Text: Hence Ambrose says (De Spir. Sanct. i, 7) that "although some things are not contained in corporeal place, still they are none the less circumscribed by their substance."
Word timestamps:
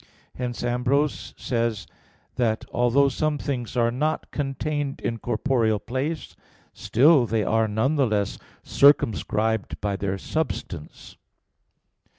Hence 0.33 0.63
Ambrose 0.63 1.35
says 1.37 1.85
(De 1.85 1.85
Spir. 1.85 1.91
Sanct. 1.91 1.91
i, 1.91 2.37
7) 2.37 2.37
that 2.37 2.65
"although 2.73 3.07
some 3.07 3.37
things 3.37 3.77
are 3.77 3.91
not 3.91 4.31
contained 4.31 4.99
in 4.99 5.19
corporeal 5.19 5.77
place, 5.77 6.35
still 6.73 7.27
they 7.27 7.43
are 7.43 7.67
none 7.67 7.97
the 7.97 8.07
less 8.07 8.39
circumscribed 8.63 9.79
by 9.79 9.95
their 9.95 10.17
substance." 10.17 11.17